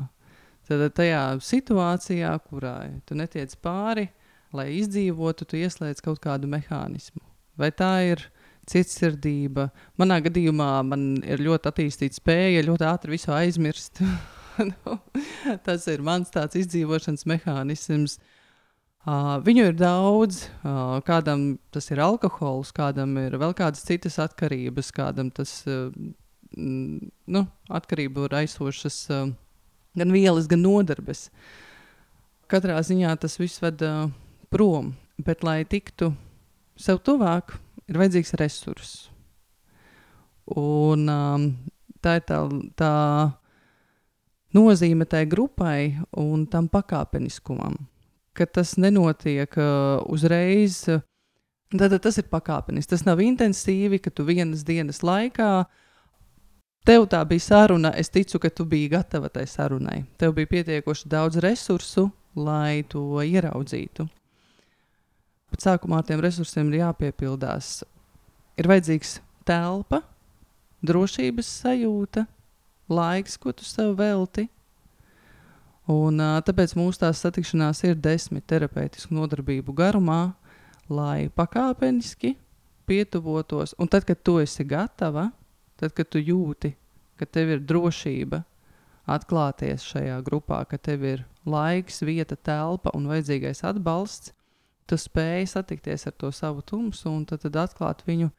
Tad 0.65 0.85
tajā 0.97 1.23
situācijā, 1.45 2.31
kurā 2.47 2.75
tu 3.05 3.17
netiec 3.17 3.53
pāri, 3.61 4.07
lai 4.55 4.71
izdzīvotu, 4.79 5.45
tu 5.49 5.59
ieslēdz 5.59 6.01
kaut 6.05 6.21
kādu 6.23 6.49
mehānismu. 6.49 7.21
Vai 7.59 7.71
tā 7.75 7.91
ir 8.13 8.23
cietsirdība? 8.69 9.69
Manā 10.01 10.21
gadījumā 10.25 10.71
man 10.87 11.11
ir 11.23 11.43
ļoti 11.45 11.71
attīstīta 11.71 12.21
spēja 12.21 12.65
ļoti 12.65 12.89
ātri 12.89 13.17
visu 13.17 13.33
aizmirst. 13.35 14.01
nu, 14.71 14.97
tas 15.65 15.87
ir 15.91 16.03
mans 16.05 16.31
tāds 16.33 16.57
izdzīvošanas 16.59 17.25
mehānisms. 17.29 18.19
Uh, 19.05 19.35
viņu 19.45 19.69
ir 19.69 19.75
daudz. 19.77 20.47
Uh, 20.65 20.97
kādam 21.05 21.55
tas 21.73 21.91
ir 21.93 22.01
alkohols, 22.01 22.73
kādam 22.73 23.13
ir 23.21 23.37
vēl 23.37 23.53
kādas 23.57 23.85
citas 23.85 24.17
atkarības, 24.21 24.89
kādam 24.95 25.29
tas 25.33 25.59
uh, 25.69 25.91
nu, 26.55 27.45
atkarību 27.69 28.29
raisošas 28.33 28.99
uh, 29.13 29.27
gan 29.95 30.13
vielas, 30.15 30.49
gan 30.49 30.63
nodarbes. 30.65 31.29
Katrā 32.49 32.77
ziņā 32.85 33.13
tas 33.21 33.37
viss 33.41 33.61
ved 33.61 33.81
uh, 33.85 34.07
prom, 34.53 34.93
bet, 35.21 35.43
lai 35.45 35.63
tiktu 35.69 36.11
sev 36.79 36.99
tuvāk, 37.05 37.55
ir 37.89 37.99
vajadzīgs 38.01 38.35
resurss. 38.41 38.95
Un 40.55 41.09
um, 41.09 41.47
tā 42.05 42.19
ir 42.19 42.25
tā, 42.29 42.41
tā 42.77 42.91
nozīme 44.55 45.07
tai 45.09 45.25
grupai 45.29 45.95
un 46.21 46.45
tam 46.47 46.69
pakāpeniskumam. 46.71 47.77
Ka 48.35 48.47
tas 48.47 48.75
nenotiek 48.81 49.51
uh, 49.59 50.01
uzreiz, 50.11 50.81
uh, 50.91 51.03
tad 51.75 51.95
tas 52.03 52.19
ir 52.19 52.27
pakāpeniski. 52.31 52.91
Tas 52.93 53.05
nav 53.07 53.21
intensīvi, 53.23 54.01
ka 54.03 54.11
tu 54.11 54.25
vienas 54.27 54.65
dienas 54.67 55.01
laikā. 55.05 55.65
Tev 56.85 57.07
tā 57.09 57.23
bija 57.25 57.41
saruna, 57.41 57.91
es 57.97 58.11
ticu, 58.13 58.37
ka 58.41 58.51
tu 58.53 58.65
biji 58.69 58.91
gatava 58.93 59.31
tai 59.33 59.47
sarunai. 59.49 60.03
Tev 60.21 60.35
bija 60.37 60.51
pietiekoši 60.51 61.09
daudz 61.09 61.39
resursu, 61.41 62.09
lai 62.37 62.83
to 62.89 63.23
ieraudzītu. 63.23 64.05
Bet 65.49 65.65
sākumā 65.65 66.01
ar 66.01 66.05
tiem 66.05 66.21
resursiem 66.21 66.69
ir 66.69 66.83
jāpiepildās. 66.83 67.79
Ir 68.59 68.69
vajadzīgs 68.69 69.17
telpa, 69.47 70.03
drošības 70.85 71.49
sajūta, 71.63 72.25
laiks, 72.89 73.37
ko 73.37 73.53
tu 73.55 73.65
sev 73.65 73.95
velti. 73.99 74.47
Un, 75.91 76.17
tāpēc 76.17 76.73
mūsu 76.77 77.03
tās 77.03 77.21
satikšanās 77.21 77.83
ir 77.85 77.99
desmit 78.01 78.47
terapeitisku 78.49 79.13
nodarbību 79.13 79.75
garumā, 79.77 80.33
lai 80.89 81.29
pakāpeniski 81.29 82.33
pietuvotos. 82.89 83.75
Un 83.77 83.89
tad, 83.89 84.05
kad 84.05 84.21
tu 84.25 84.39
esi 84.41 84.65
gatava, 84.65 85.29
tad, 85.77 85.93
kad 85.93 86.09
tu 86.09 86.21
jūti, 86.21 86.73
ka 87.19 87.27
tev 87.29 87.53
ir 87.53 87.61
drošība 87.61 88.41
atklāties 89.05 89.85
šajā 89.85 90.17
grupā, 90.25 90.63
ka 90.65 90.77
tev 90.81 91.05
ir 91.05 91.25
laiks, 91.45 92.01
vieta, 92.05 92.35
telpa 92.35 92.93
un 92.97 93.05
vajadzīgais 93.09 93.61
atbalsts, 93.69 94.33
tu 94.89 94.97
spēj 94.97 95.47
satikties 95.53 96.07
ar 96.09 96.17
to 96.17 96.31
savu 96.33 96.61
tumsu 96.65 97.09
un 97.09 97.25
tad, 97.29 97.45
tad 97.45 97.57
atklāt 97.65 98.03
viņu 98.05 98.31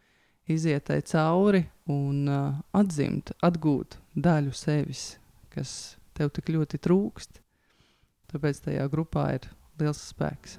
izietai 0.51 1.01
cauri 1.07 1.65
un 1.91 2.27
uh, 2.31 2.59
atzimt, 2.77 3.33
atgūt 3.47 3.99
daļu 4.15 4.55
sevis, 4.57 5.17
kas 5.53 5.97
tev 6.17 6.33
tik 6.35 6.53
ļoti 6.55 6.81
trūkst. 6.83 7.43
Tāpēc 8.33 8.63
tajā 8.67 8.87
grupā 8.91 9.29
ir 9.39 9.51
liels 9.81 10.03
spēks. 10.11 10.59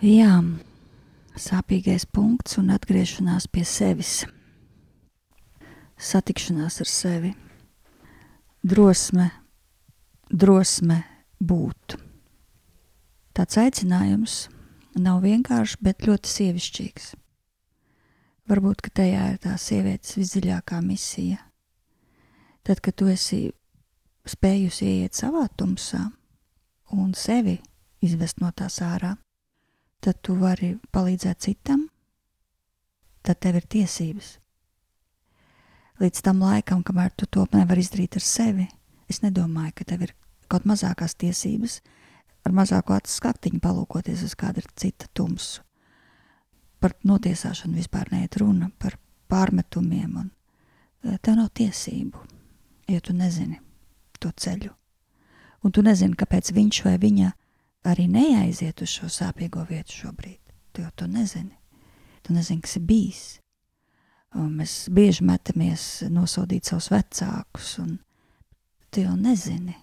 Jā, 0.00 0.38
sāpīgais 1.36 2.06
punkts 2.08 2.56
un 2.56 2.70
atgriešanās 2.72 3.44
pie 3.52 3.66
sevis. 3.68 4.22
Satikšanās 6.00 6.78
ar 6.80 6.88
sevi, 6.88 7.34
drosme, 8.64 9.28
drosme 10.32 11.02
būt. 11.36 11.98
Tāds 13.36 13.60
aicinājums 13.60 14.40
nav 14.96 15.20
vienkāršs, 15.28 15.76
bet 15.84 16.08
ļoti 16.08 16.32
sievišķīgs. 16.32 17.12
Varbūt 18.48 18.88
tajā 18.96 19.30
ir 19.34 19.38
tā 19.44 19.60
sievietes 19.60 20.16
visdziļākā 20.16 20.80
misija. 20.80 21.44
Tad, 22.64 22.80
kad 22.80 22.96
tu 22.96 23.12
esi 23.12 23.50
spējusi 24.24 24.94
ieiet 24.96 25.12
savā 25.12 25.44
tumsā 25.60 26.06
un 26.96 27.12
sevi 27.12 27.60
izvest 28.00 28.40
no 28.40 28.48
tās 28.56 28.80
ārā, 28.80 29.18
tad 30.00 30.20
tu 30.24 30.36
vari 30.40 30.74
palīdzēt 30.92 31.46
citam, 31.46 31.86
tad 33.22 33.40
tev 33.44 33.60
ir 33.60 33.66
tiesības. 33.68 34.36
Līdz 36.00 36.22
tam 36.24 36.40
laikam, 36.40 36.82
kamēr 36.86 37.12
tu 37.12 37.28
to 37.28 37.44
nevari 37.52 37.84
izdarīt 37.84 38.16
ar 38.16 38.24
sevi, 38.24 38.66
es 39.10 39.20
nedomāju, 39.20 39.74
ka 39.76 39.84
tev 39.92 40.06
ir 40.06 40.14
kaut 40.50 40.64
mazākās 40.68 41.14
tiesības, 41.20 41.80
ar 42.46 42.56
mazāku 42.56 42.96
acu 42.96 43.12
skatiņu 43.12 43.60
palūkoties 43.60 44.24
uz 44.24 44.36
kādu 44.38 44.64
citu 44.80 45.10
tumsu. 45.14 45.60
Par 46.80 46.94
notiesāšanu 47.04 47.76
vispār 47.76 48.08
neiet 48.14 48.38
runa, 48.40 48.70
par 48.80 48.96
pārmetumiem, 49.28 50.14
un 50.16 50.30
eh, 50.30 51.18
tev 51.20 51.36
nav 51.36 51.50
tiesību, 51.52 52.24
ja 52.88 53.00
tu 53.04 53.12
nezini 53.12 53.60
to 54.20 54.32
ceļu. 54.32 54.72
Un 55.60 55.76
tu 55.76 55.84
nezini, 55.84 56.16
kāpēc 56.16 56.54
viņš 56.56 56.84
vai 56.86 56.96
viņa 57.00 57.34
arī 57.84 58.06
neaiziet 58.10 58.82
uz 58.82 58.92
šo 58.92 59.08
sāpīgo 59.10 59.64
vietu 59.68 59.96
šobrīd. 60.02 60.40
Tu 60.72 60.84
jau 60.84 60.90
to 60.96 61.06
nezini. 61.10 61.56
Tu 62.22 62.34
nezini, 62.36 62.60
kas 62.60 62.76
ir 62.76 62.84
bijis. 62.86 63.22
Un 64.38 64.52
mēs 64.60 64.86
bieži 64.94 65.24
metamies 65.26 65.84
nosodīt 66.12 66.68
savus 66.68 66.90
vecākus, 66.92 67.72
un 67.82 67.96
tu 68.90 69.02
jau 69.02 69.16
nezini 69.18 69.74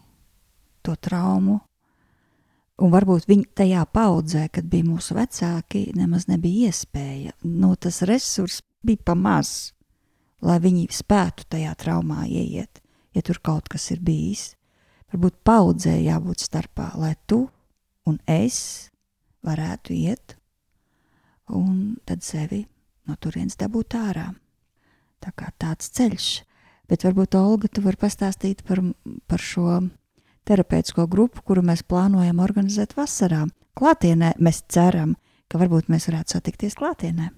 to 0.85 0.95
traumu. 0.95 1.59
Un 2.77 2.93
varbūt 2.93 3.25
viņi 3.27 3.47
tajā 3.57 3.83
paudzē, 3.89 4.45
kad 4.53 4.67
bija 4.69 4.85
mūsu 4.85 5.17
vecāki, 5.17 5.87
nemaz 5.97 6.27
nebija 6.29 6.69
iespēja. 6.69 7.33
Nu, 7.43 7.73
tas 7.75 8.03
resurs 8.05 8.61
bija 8.85 9.01
pamazs, 9.09 9.73
lai 10.45 10.59
viņi 10.61 10.85
spētu 10.93 11.47
tajā 11.49 11.73
traumā 11.81 12.27
ieiet, 12.29 12.79
ja 13.17 13.25
tur 13.25 13.41
kaut 13.43 13.67
kas 13.73 13.89
ir 13.91 13.99
bijis. 14.05 14.51
Varbūt 15.11 15.41
paudzē 15.47 15.97
jābūt 15.97 16.45
starpā, 16.45 16.91
lai 17.01 17.15
tu 17.25 17.47
un 18.07 18.19
es 18.27 18.89
varētu 19.45 19.95
iet 19.95 20.37
un 21.53 21.97
tad 22.07 22.23
sevi 22.25 22.63
no 23.07 23.15
turienes 23.19 23.57
dabūt 23.59 23.95
ārā. 23.99 24.31
Tā 25.23 25.31
kā 25.35 25.51
tāds 25.59 25.89
ceļš. 25.95 26.27
Bet 26.87 27.03
varbūt 27.03 27.35
Olga, 27.35 27.67
tu 27.67 27.83
vari 27.83 27.99
pastāstīt 27.99 28.63
par, 28.67 28.79
par 29.27 29.43
šo 29.43 29.81
terapeitisko 30.47 31.07
grupu, 31.11 31.43
kuru 31.43 31.63
mēs 31.65 31.83
plānojam 31.83 32.39
organizēt 32.43 32.95
vasarā. 32.95 33.45
Klātienē 33.77 34.33
mēs 34.39 34.63
ceram, 34.71 35.15
ka 35.51 35.59
varbūt 35.59 35.91
mēs 35.91 36.07
varētu 36.09 36.37
satikties 36.37 36.77
klātienē. 36.79 37.31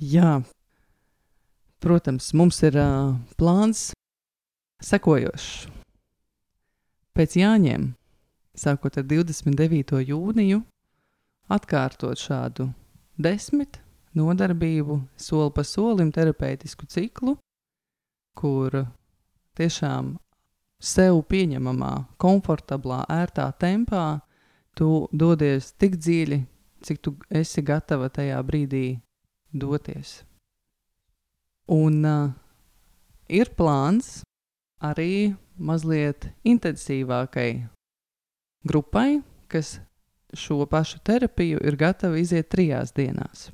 Jā, 0.00 0.40
protams, 1.84 2.32
mums 2.34 2.58
ir 2.66 2.78
uh, 2.80 3.14
plāns 3.38 3.92
sekojošs. 4.82 5.68
Pēc 7.14 7.36
Jāņiem 7.38 7.92
sākot 8.58 8.98
ar 8.98 9.06
29. 9.10 10.00
jūniju, 10.08 10.60
atkārtot 11.52 12.18
šādu 12.18 12.70
desmit 13.18 13.80
nodarbību, 14.14 15.00
soli 15.16 15.52
pa 15.54 15.64
solim 15.66 16.12
terapeitisku 16.14 16.86
ciklu, 16.90 17.36
kur 18.38 18.84
tiešām 19.58 20.14
sev 20.82 21.22
pieņemamā, 21.30 21.92
komfortablā, 22.20 23.04
ērtā 23.10 23.48
tempā 23.58 24.20
tu 24.78 25.06
dodies 25.12 25.72
tik 25.78 25.98
dziļi, 25.98 26.40
cik 26.84 27.00
tu 27.02 27.14
esi 27.30 27.62
gatava 27.62 28.10
tajā 28.12 28.40
brīdī 28.46 28.86
doties. 29.52 30.22
Un 31.70 32.02
uh, 32.04 32.32
ir 33.28 33.54
plāns 33.56 34.20
arī 34.84 35.32
mazliet 35.56 36.28
intensīvākai 36.44 37.64
grupai, 38.64 39.22
kas 39.48 39.78
šo 40.34 40.66
pašu 40.66 40.98
terapiju 41.04 41.60
ir 41.64 41.76
gatava 41.76 42.18
iziet 42.18 42.48
trijās 42.50 42.92
dienās. 42.96 43.50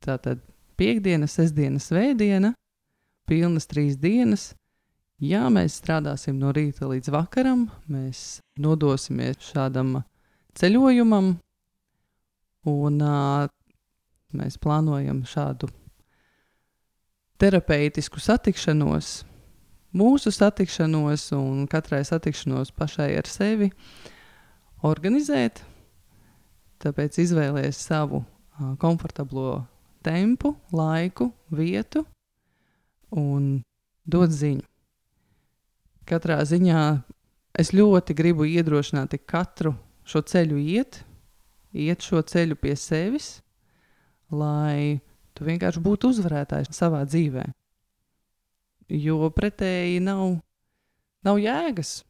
Tātad 0.00 0.40
piekdiena, 0.80 1.26
sestdiena, 1.28 1.80
svētdiena, 1.82 2.54
pilnas 3.28 3.68
trīs 3.70 3.98
dienas. 4.00 4.52
Jā, 5.20 5.42
mēs 5.52 5.76
strādāsim 5.82 6.38
no 6.40 6.52
rīta 6.56 6.88
līdz 6.88 7.10
vakaram, 7.12 7.66
mēs 7.92 8.40
nodosimies 8.56 9.42
šādam 9.50 9.98
ceļojumam, 10.56 11.34
un 12.70 13.02
uh, 13.04 13.50
mēs 14.32 14.56
plānojam 14.62 15.20
šādu 15.28 15.68
terapeitisku 17.40 18.20
satikšanos 18.20 19.20
mūsu 19.96 20.30
satikšanos 20.34 21.30
un 21.36 21.66
katrai 21.70 22.02
satikšanos 22.06 22.72
pašai 22.76 23.12
ar 23.18 23.28
sevi 23.28 23.70
organizēt. 24.86 25.62
Tāpēc 26.80 27.18
izvēlēties 27.20 27.82
savu 27.90 28.22
uh, 28.22 28.72
komfortablo 28.80 29.66
tempu, 30.06 30.54
laiku, 30.72 31.28
vietu 31.52 32.06
un 33.12 33.60
dot 34.08 34.32
ziņu. 34.32 34.64
Katrā 36.08 36.40
ziņā 36.48 36.80
es 37.60 37.74
ļoti 37.76 38.16
gribu 38.16 38.48
iedrošināt 38.48 39.18
katru 39.28 39.74
šo 40.08 40.22
ceļu 40.24 40.58
iet, 40.58 41.02
iet 41.76 42.02
šo 42.02 42.22
ceļu 42.24 42.56
pie 42.56 42.74
sevis, 42.78 43.42
lai 44.32 44.98
tu 45.36 45.44
vienkārši 45.46 45.82
būtu 45.84 46.14
uzvarētājs 46.14 46.72
savā 46.74 47.04
dzīvēm 47.04 47.52
jo 48.90 49.30
pretēji 49.34 50.00
nav, 50.04 50.38
nav 51.26 51.40
jēgas. 51.40 52.00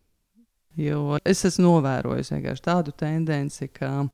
Jo 0.78 1.18
es 1.26 1.44
esmu 1.44 1.66
novērojis 1.66 2.30
tādu 2.64 2.94
tendenci, 2.96 3.68
ka 3.68 4.06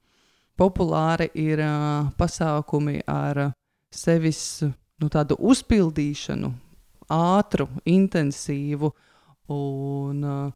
populāri 0.57 1.29
ir 1.37 1.61
uh, 1.61 2.09
pasākumi 2.17 3.03
ar 3.07 3.43
uh, 3.49 3.57
sevis 3.93 4.63
nu, 4.65 5.11
uzpildīšanu, 5.53 6.53
ātru, 7.13 7.69
intensīvu 7.85 8.91
un 9.53 10.25
uh, 10.25 10.55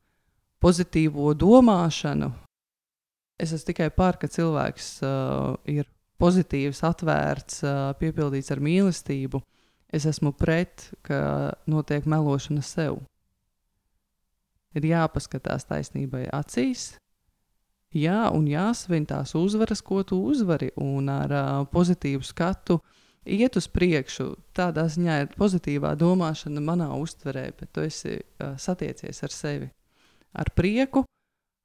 pozitīvo 0.61 1.35
domāšanu. 1.37 2.33
Es 3.40 3.55
esmu 3.57 3.70
tikai 3.70 3.88
par, 3.94 4.18
ka 4.20 4.29
cilvēks 4.29 4.88
uh, 5.05 5.55
ir 5.68 5.88
pozitīvs, 6.20 6.83
atvērts, 6.85 7.62
uh, 7.64 7.92
piepildīts 8.01 8.53
ar 8.53 8.61
mīlestību. 8.61 9.40
Es 9.90 10.07
esmu 10.07 10.31
pret, 10.33 10.90
ka 11.03 11.50
notiek 11.66 12.07
melošana 12.07 12.62
sev. 12.62 13.00
Ir 14.79 14.87
jāpaskatās 14.87 15.66
taisnībai 15.66 16.29
acīs, 16.31 16.92
jā, 17.90 18.29
un 18.31 18.46
jāsvin 18.46 19.07
tās 19.11 19.35
uzvaras, 19.35 19.83
ko 19.83 20.05
tu 20.07 20.20
uzvari, 20.31 20.70
un 20.79 21.11
ar 21.11 21.35
uh, 21.35 21.50
pozitīvu 21.72 22.22
skatu 22.22 22.79
iet 23.26 23.59
uz 23.59 23.66
priekšu. 23.66 24.31
Tādā 24.55 24.87
ziņā 24.87 25.20
ir 25.24 25.35
pozitīvā 25.35 25.96
domāšana 25.98 26.62
manā 26.62 26.90
uztverē, 26.94 27.48
bet 27.59 27.74
tu 27.74 27.83
esi 27.83 28.14
uh, 28.20 28.55
satiecies 28.55 29.24
ar 29.26 29.35
sevi. 29.35 29.70
Ar 30.38 30.55
prieku, 30.55 31.03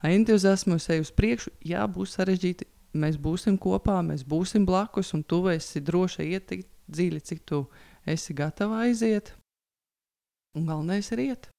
entuziasmu, 0.02 0.80
sevi 0.82 1.06
uz 1.06 1.14
priekšu, 1.14 1.54
jā, 1.62 1.86
būs 1.86 2.18
sarežģīti. 2.18 2.72
Mēs 2.96 3.20
būsim 3.22 3.60
kopā, 3.60 4.00
mēs 4.08 4.24
būsim 4.26 4.66
blakus, 4.66 5.14
un 5.14 5.22
tu 5.22 5.44
esi 5.52 5.82
droši 5.84 6.32
iet 6.32 6.48
tik 6.50 6.66
dziļi, 6.88 7.20
cik 7.22 7.42
tu 7.46 7.66
esi 7.66 7.95
gatava 8.06 8.84
aiziet, 8.86 9.34
un 10.54 10.66
galvenais 10.66 11.12
ir 11.12 11.20
iet. 11.20 11.50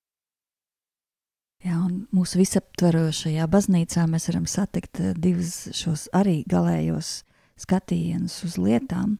Jā, 1.65 1.79
un 1.81 2.05
mūsu 2.15 2.39
visaptverošajā 2.39 3.47
baznīcā 3.51 4.05
mēs 4.07 4.29
varam 4.29 4.47
satikt 4.47 5.01
eh, 5.01 5.15
divus 5.17 5.69
šos 5.75 6.07
arī 6.15 6.45
galējos 6.47 7.25
skatienus 7.59 8.45
uz 8.45 8.59
lietām. 8.61 9.17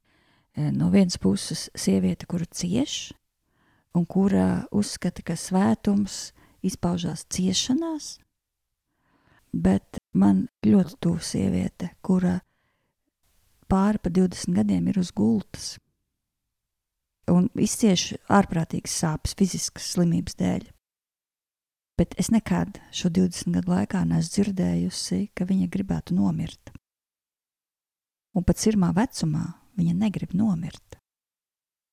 Eh, 0.55 0.71
no 0.71 0.91
vienas 0.93 1.19
puses, 1.19 1.71
sieviete, 1.75 2.29
kura 2.29 2.47
cieš, 2.47 3.13
un 3.97 4.05
kura 4.07 4.67
uzskata, 4.71 5.25
ka 5.25 5.35
svētums 5.35 6.31
izpaužās 6.63 7.25
ciešanās, 7.33 8.19
bet 9.53 9.99
man 10.13 10.47
ļoti 10.67 11.01
tuvu 11.01 11.25
sieviete, 11.25 11.91
kura 12.05 12.39
pāri 13.67 13.99
pa 13.99 14.13
20 14.13 14.55
gadiem 14.61 14.93
ir 14.93 15.01
uz 15.01 15.11
gultas 15.11 15.77
un 17.33 17.49
izcieš 17.59 18.15
ārprātīgas 18.33 18.95
sāpes 19.03 19.35
fiziskas 19.39 19.91
slimības 19.95 20.39
dēļ. 20.39 20.67
Bet 21.97 22.15
es 22.21 22.29
nekad 22.31 22.81
šo 22.93 23.09
20 23.09 23.55
gadu 23.57 23.73
laikā 23.73 24.03
neesmu 24.05 24.35
dzirdējusi, 24.35 25.21
ka 25.35 25.47
viņa 25.49 25.69
gribētu 25.73 26.17
nomirt. 26.17 26.73
un 28.37 28.45
pat 28.45 28.61
sirmā 28.61 28.91
vecumā 28.93 29.47
viņa 29.81 29.95
negrib 29.97 30.35
nomirt. 30.37 30.99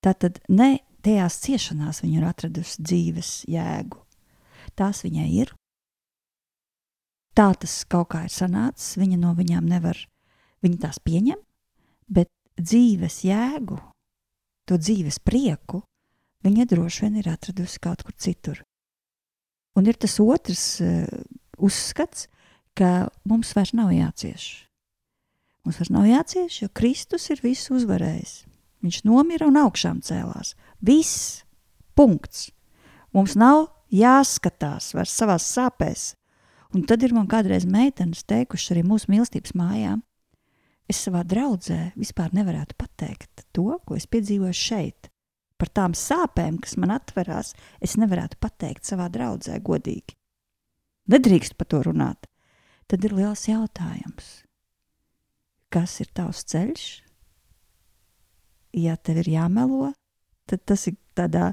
Tātad 0.03 0.41
ne 0.51 0.81
tajās 1.03 1.37
ciešanās 1.39 2.01
viņa 2.03 2.17
ir 2.19 2.25
atradusi 2.27 2.83
dzīves 2.83 3.29
jēgu. 3.47 4.01
Tās 4.75 5.03
viņai 5.05 5.29
ir. 5.39 5.53
Tā 7.33 7.47
tas 7.55 7.77
kaut 7.87 8.11
kā 8.11 8.25
ir 8.27 8.33
sanācis, 8.33 8.97
viņa 8.99 9.21
no 9.21 9.31
viņām 9.37 9.65
nevar, 9.71 9.97
viņa 10.61 10.81
tās 10.83 10.99
pieņem, 10.99 11.39
bet 12.11 12.29
dzīves 12.59 13.23
jēgu, 13.23 13.79
to 14.69 14.77
dzīves 14.79 15.19
prieku, 15.23 15.83
viņa 16.45 16.67
droši 16.71 17.05
vien 17.05 17.19
ir 17.21 17.29
atradusi 17.31 17.81
kaut 17.83 18.03
kur 18.05 18.15
citur. 18.17 18.61
Un 19.77 19.89
ir 19.89 19.97
tas 19.97 20.19
otrs 20.21 20.65
uh, 20.83 21.07
uzskats, 21.57 22.27
ka 22.77 23.09
mums 23.29 23.53
vairs 23.57 23.73
nav 23.77 23.91
jācieš. 23.93 24.47
Mums 25.63 25.79
vairs 25.79 25.93
nav 25.93 26.07
jācieš, 26.09 26.63
jo 26.63 26.71
Kristus 26.75 27.29
ir 27.31 27.41
visu 27.43 27.77
uzvarējis. 27.77 28.43
Viņš 28.83 29.03
nomira 29.07 29.47
un 29.47 29.57
augšām 29.61 30.01
cēlās. 30.03 30.53
Viss, 30.83 31.43
punkts. 31.95 32.49
Mums 33.15 33.37
nav 33.39 33.69
jāskatās 33.93 34.91
vairs 34.97 35.13
savās 35.13 35.47
sāpēs. 35.47 36.13
Un 36.73 36.83
tad 36.89 37.05
ir 37.05 37.13
man 37.15 37.29
kādreiz 37.29 37.67
meitenes 37.69 38.25
teikuši 38.27 38.73
arī 38.73 38.83
mūsu 38.89 39.11
mīlestības 39.13 39.53
mājā. 39.55 39.95
Es 40.89 40.99
savā 41.05 41.23
draudzē 41.27 41.93
vispār 41.95 42.33
nevarētu 42.35 42.75
pateikt 42.77 43.45
to, 43.55 43.79
ko 43.85 43.95
es 43.95 44.07
piedzīvoju 44.11 44.57
šeit. 44.57 45.09
Par 45.57 45.69
tām 45.71 45.95
sāpēm, 45.95 46.57
kas 46.59 46.75
man 46.81 46.91
atverās, 46.95 47.53
es 47.79 47.95
nevarētu 48.01 48.39
pateikt 48.43 48.89
savā 48.89 49.07
draudzē 49.13 49.61
godīgi. 49.63 50.17
Nedrīkst 51.13 51.55
par 51.59 51.69
to 51.71 51.83
runāt. 51.87 52.27
Tad 52.91 53.05
ir 53.07 53.15
liels 53.15 53.47
jautājums. 53.47 54.43
Kas 55.71 56.01
ir 56.03 56.11
tavs 56.13 56.43
ceļš? 56.51 57.03
ja 58.73 58.95
tev 58.97 59.21
ir 59.23 59.29
jāmelo, 59.35 59.91
tad 60.49 60.63
tas 60.67 60.87
ir 60.89 60.97
tādā 61.17 61.51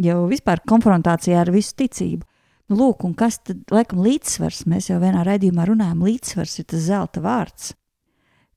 jau 0.00 0.24
vispār 0.30 0.62
konfrontācijā 0.68 1.40
ar 1.42 1.52
visu 1.54 1.76
ticību. 1.82 2.26
Nu, 2.70 2.78
lūk, 2.78 3.04
un 3.04 3.16
kas 3.18 3.40
tad, 3.42 3.64
laikam, 3.72 4.02
līdzsvars, 4.04 4.64
mēs 4.70 4.90
jau 4.92 5.00
vienā 5.02 5.24
raidījumā 5.26 5.66
runājam, 5.66 6.04
līdzsvars 6.06 6.60
ir 6.62 6.68
tas 6.70 6.84
zelta 6.86 7.22
vārds, 7.24 7.72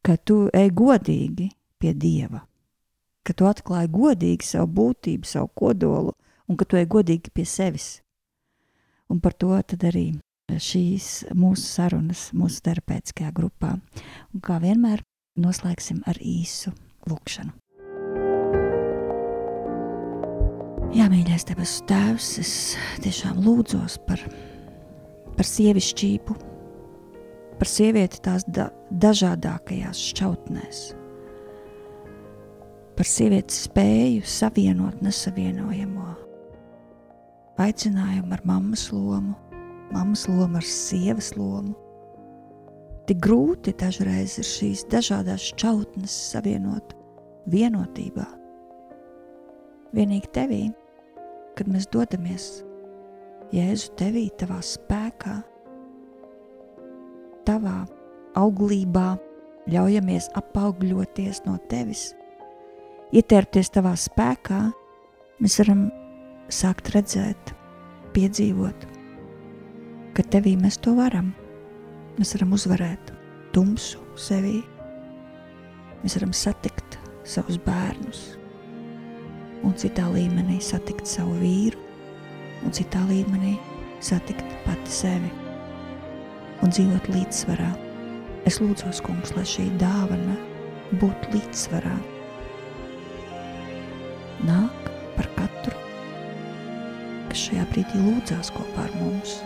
ka 0.03 0.17
tu 0.19 0.49
ej 0.51 0.69
godīgi 0.75 1.47
pie 1.79 1.93
Dieva, 1.95 2.43
ka 3.23 3.33
tu 3.33 3.47
atklāji 3.47 3.91
godīgi 3.93 4.45
savu 4.45 4.69
būtību, 4.79 5.27
savu 5.27 5.49
kodolu, 5.55 6.11
un 6.47 6.59
ka 6.59 6.67
tu 6.67 6.79
ej 6.79 6.87
godīgi 6.91 7.31
pie 7.31 7.47
sevis. 7.47 8.01
Un 9.07 9.21
par 9.23 9.35
to 9.39 9.53
arī 9.55 10.07
šīs 10.51 11.31
mūsu 11.33 11.63
sarunas 11.63 12.27
mūsu 12.35 12.61
terapeitiskajā 12.65 13.31
grupā. 13.35 13.77
Un 14.33 14.43
kā 14.43 14.59
vienmēr 14.59 15.03
noslēgsim 15.39 16.03
ar 16.05 16.19
īsu 16.19 16.73
lūkšanu. 17.09 17.53
Jā, 20.93 21.07
mīļais, 21.09 21.47
debesu 21.49 21.87
Tēvs, 21.89 22.27
es 22.43 22.53
tiešām 23.01 23.39
lūdzos 23.41 23.95
par, 24.05 24.21
par 25.33 25.47
sievišķību, 25.49 26.35
par 27.63 27.69
sievieti 27.71 28.19
tās 28.19 28.43
da, 28.51 28.65
dažādākajās 28.99 30.01
šķautnēs, 30.09 30.81
par 32.97 33.07
sievietes 33.07 33.61
spēju 33.69 34.25
savienot 34.27 34.99
nesavienojamo, 34.99 36.09
aicinājumu 37.63 38.35
ar 38.35 38.43
mammas 38.51 38.83
lomu, 38.91 39.37
mammas 39.95 40.25
lomu 40.27 40.59
ar 40.59 40.67
sievas 40.67 41.31
lomu. 41.39 41.71
Tik 43.07 43.23
grūti 43.23 43.71
dažreiz 43.79 44.35
ir 44.43 44.47
šīs 44.51 44.83
dažādas 44.91 45.47
šķautnes 45.53 46.19
savienot 46.33 46.91
vienotībā. 47.47 48.27
Vienīgi 49.95 50.35
tevī 50.35 50.61
kad 51.55 51.69
mēs 51.71 51.87
dodamies 51.93 52.51
Jēzu 53.53 53.91
tevī, 53.99 54.27
tavā 54.39 54.59
spēkā, 54.65 55.39
tavā 57.47 57.83
auglībā, 58.39 59.13
ļaujamies 59.71 60.29
apaugļoties 60.37 61.43
no 61.47 61.55
tevis, 61.71 62.11
ietērpties 63.15 63.71
tavā 63.75 63.93
spēkā, 63.99 64.61
mēs 65.43 65.59
varam 65.61 65.85
sākt 66.51 66.91
redzēt, 66.95 67.53
piedzīvot, 68.15 68.87
ka 70.17 70.25
tevī 70.33 70.55
mēs 70.59 70.79
to 70.83 70.95
varam. 70.97 71.31
Mēs 72.13 72.35
varam 72.35 72.51
uzvarēt 72.53 73.09
tumsu 73.55 73.97
sevī, 74.21 74.59
mēs 76.03 76.17
varam 76.19 76.33
satikt 76.37 76.99
savus 77.25 77.57
bērnus, 77.65 78.21
un 79.65 79.73
citā 79.81 80.05
līmenī 80.13 80.59
satikt 80.61 81.09
savu 81.09 81.39
vīru, 81.41 81.79
un 82.61 82.75
citā 82.75 83.01
līmenī 83.09 83.55
satikt 84.03 84.45
pati 84.67 84.93
sevi 84.93 85.42
un 86.63 86.71
dzīvot 86.71 87.09
līdzsvarā. 87.11 87.69
Es 88.47 88.59
lūdzu, 88.63 88.91
kungs, 89.05 89.33
lai 89.37 89.45
šī 89.47 89.67
dāvana 89.81 90.35
būtu 90.99 91.31
līdzsvarā. 91.35 91.95
Nāk 94.47 94.91
par 95.15 95.29
katru, 95.37 95.75
kas 97.29 97.47
šajā 97.47 97.65
brīdī 97.71 98.03
lūdzās 98.03 98.51
kopā 98.55 98.87
ar 98.87 98.95
mums. 98.99 99.39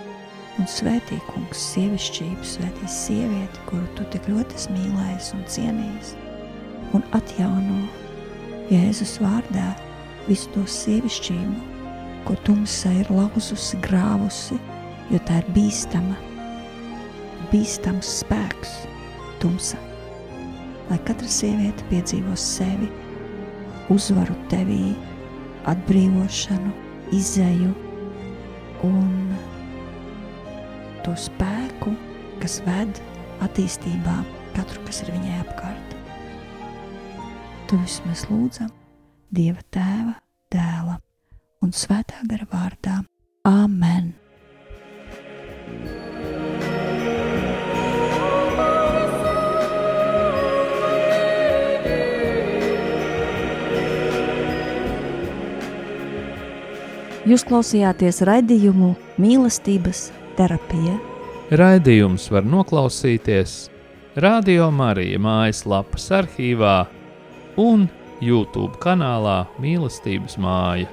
Un 0.58 0.66
svētī, 0.66 1.20
kungs, 1.28 1.62
sievišķību, 1.76 2.46
svētī 2.46 2.90
sievieti, 2.90 3.62
kuru 3.70 3.86
tu 3.98 4.08
tik 4.14 4.26
ļoti 4.32 4.58
esi 4.58 4.74
mīlējis 4.74 5.28
un 5.38 5.44
cienījis, 5.54 6.14
un 6.98 7.06
atjauno 7.14 7.84
Jēzus 8.72 9.20
vārdā 9.22 9.68
visu 10.26 10.50
to 10.56 10.66
sievišķību, 10.66 11.60
ko 12.26 12.34
tumsa 12.48 12.90
ir 12.98 13.14
lauzusi, 13.14 13.78
grāvusi, 13.86 14.58
jo 15.14 15.22
tā 15.30 15.44
ir 15.44 15.54
bīstama, 15.56 16.18
bīstams 17.52 18.10
spēks, 18.22 18.74
tumsa. 19.42 19.80
Lai 20.88 20.98
katra 21.08 21.28
sieviete 21.32 21.86
piedzīvo 21.92 22.36
sevi, 22.40 22.88
uzvaru 23.94 24.36
tevī, 24.52 24.94
atbrīvošanu, 25.68 26.72
izēju 27.16 27.74
un 28.88 29.12
to 31.04 31.16
spēku, 31.20 31.94
kas 32.42 32.60
ved 32.68 33.04
attīstībā 33.46 34.18
katru, 34.56 34.84
kas 34.88 35.04
ir 35.04 35.14
viņai 35.16 35.40
apkārt. 35.44 35.96
Tu 37.68 37.80
vismaz 37.84 38.28
lūdzam 38.32 38.72
Dieva 39.28 39.60
tēva, 39.76 40.14
dēla 40.54 40.96
un 41.66 41.76
svētā 41.76 42.24
gara 42.32 42.48
vārdā. 42.48 43.02
Āmen! 43.48 44.17
Jūs 57.28 57.44
klausījāties 57.44 58.22
raidījumu 58.24 58.94
mīlestības 59.20 60.06
terapija. 60.38 60.94
Raidījums 61.60 62.30
var 62.32 62.46
noklausīties 62.48 63.56
Radio 64.24 64.70
Marija 64.72 65.20
mājaslapas 65.20 66.06
arhīvā 66.22 66.78
un 67.60 67.84
YouTube 68.24 68.80
kanālā 68.80 69.42
Mīlestības 69.60 70.40
māja. 70.40 70.88